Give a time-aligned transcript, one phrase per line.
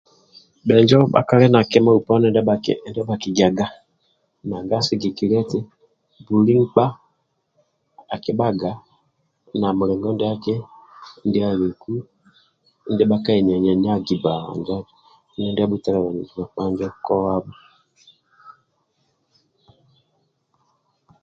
[0.67, 2.25] Bhenjo bhakali na kima uponi
[2.87, 3.65] ndia bhakigiagaga
[4.47, 5.59] nanga sigikilia eti
[6.25, 6.85] buli nkpa
[8.13, 8.71] akibhaga
[9.59, 10.55] na mulingo ndiaki
[11.27, 11.91] ndia aliku
[12.91, 16.39] ndia bhakaenenagi bba injo adhu ndia abhutalabanizi